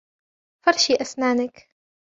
[0.65, 1.67] فرشي أسنانك.